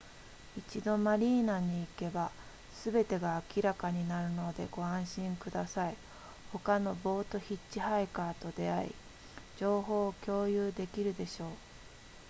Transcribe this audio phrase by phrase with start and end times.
[0.57, 2.31] 一度マリーナに行けば
[2.73, 5.95] すべてが明らかになるのでご安心ください
[6.51, 8.91] 他のボートヒッチハイカーと出会い
[9.59, 11.49] 情報を共有できるでしょう